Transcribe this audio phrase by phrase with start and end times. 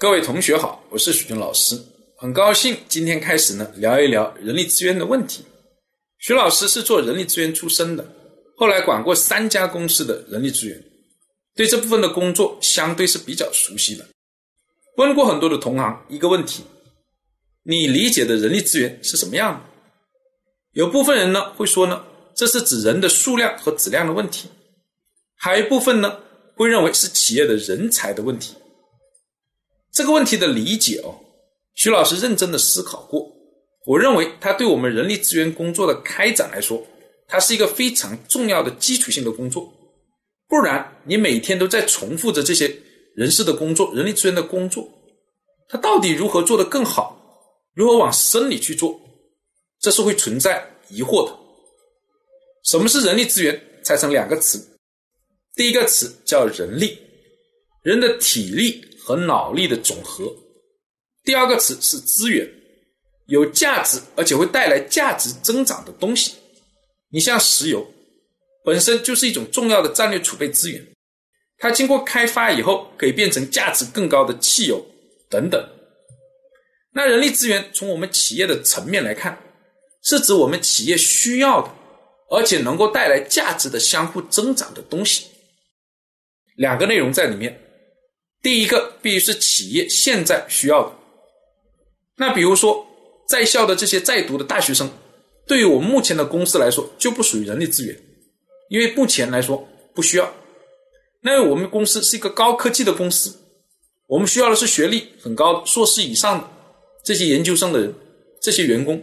[0.00, 1.78] 各位同学好，我是许军老师，
[2.16, 5.44] 很高兴今天开始呢聊一聊人力资源的问题。
[6.16, 8.08] 徐老师是做人力资源出身的，
[8.56, 10.82] 后来管过三家公司的人力资源，
[11.54, 14.08] 对这部分的工作相对是比较熟悉的。
[14.96, 16.64] 问过很多的同行一个问题：
[17.64, 19.60] 你理解的人力资源是什么样的？
[20.72, 22.02] 有部分人呢会说呢，
[22.34, 24.48] 这是指人的数量和质量的问题；
[25.36, 26.20] 还有一部分呢
[26.56, 28.54] 会认为是企业的人才的问题。
[30.00, 31.14] 这个问题的理解哦，
[31.74, 33.30] 徐老师认真的思考过。
[33.84, 36.82] 我认为它对我们人力资源工作的开展来说，
[37.28, 39.70] 它是一个非常重要的基础性的工作。
[40.48, 42.74] 不然，你每天都在重复着这些
[43.14, 44.88] 人事的工作、人力资源的工作，
[45.68, 47.20] 它到底如何做得更好，
[47.74, 48.98] 如何往深里去做，
[49.82, 51.36] 这是会存在疑惑的。
[52.64, 53.62] 什么是人力资源？
[53.84, 54.66] 拆成两个词，
[55.54, 56.96] 第一个词叫人力，
[57.82, 58.86] 人的体力。
[59.02, 60.32] 和脑力的总和。
[61.22, 62.48] 第二个词是资源，
[63.26, 66.34] 有价值而且会带来价值增长的东西。
[67.10, 67.86] 你像石油，
[68.64, 70.82] 本身就是一种重要的战略储备资源，
[71.58, 74.84] 它经过开发以后可以变成价值更高的汽油
[75.28, 75.68] 等等。
[76.92, 79.38] 那人力资源从我们企业的层面来看，
[80.02, 81.70] 是指我们企业需要的，
[82.30, 85.26] 而且能够带来价值的相互增长的东西。
[86.56, 87.60] 两个内容在里面。
[88.42, 90.92] 第一个必须是企业现在需要的。
[92.16, 92.86] 那比如说，
[93.28, 94.90] 在校的这些在读的大学生，
[95.46, 97.96] 对于我们目前的公司来说就不属于人力资源，
[98.68, 100.32] 因为目前来说不需要。
[101.22, 103.38] 那我们公司是一个高科技的公司，
[104.06, 106.48] 我们需要的是学历很高硕士以上的
[107.04, 107.94] 这些研究生的人，
[108.40, 109.02] 这些员工。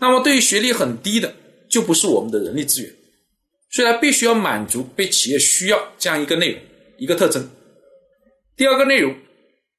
[0.00, 1.34] 那么对于学历很低的，
[1.68, 2.90] 就不是我们的人力资源。
[3.70, 6.60] 所以它必须要满足被企业需要这样一个内容，
[6.98, 7.48] 一个特征。
[8.56, 9.16] 第二个内容，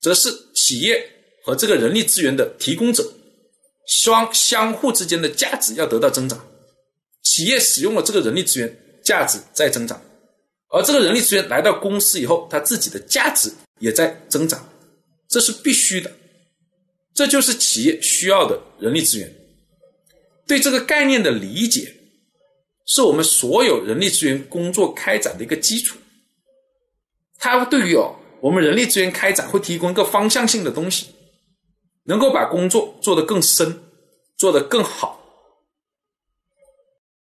[0.01, 1.09] 则是企业
[1.43, 3.13] 和这个人力资源的提供者
[3.87, 6.43] 双相互之间的价值要得到增长。
[7.21, 9.97] 企业使用了这个人力资源，价值在增长；
[10.69, 14.67] 而这个人力资源来到公司以后，它自己的价值也在增长，
[15.29, 16.11] 这是必须的。
[17.13, 19.33] 这就是企业需要的人力资源。
[20.47, 21.93] 对这个概念的理解，
[22.87, 25.97] 是我们所有人力资源工作开展的一个基础。
[27.37, 28.15] 它对于哦。
[28.43, 31.15] 我们人力资源开展会提供一个方向性的东西，
[32.03, 33.81] 能够把工作做得更深，
[34.35, 35.22] 做得更好。